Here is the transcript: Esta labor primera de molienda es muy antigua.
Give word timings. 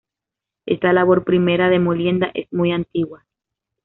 Esta 0.65 0.93
labor 0.93 1.23
primera 1.25 1.69
de 1.69 1.77
molienda 1.77 2.31
es 2.33 2.51
muy 2.51 2.71
antigua. 2.71 3.23